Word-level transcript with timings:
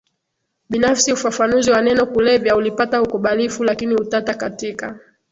binafsiUfafanuzi 0.69 1.71
wa 1.71 1.81
neno 1.81 2.05
kulevya 2.05 2.55
ulipata 2.55 3.01
ukubalifu 3.01 3.63
lakini 3.63 3.95
utata 3.95 4.33
katika 4.33 4.99